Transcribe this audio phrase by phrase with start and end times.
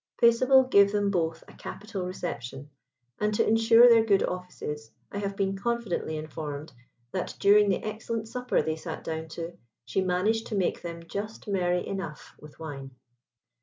[0.19, 2.71] Paisible gave them both a capital reception,
[3.19, 6.73] and to insure their good offices, I have been confidently informed,
[7.11, 11.47] that (during the excellent supper they sat down to) she managed to make them just
[11.47, 12.95] merry enough with wine.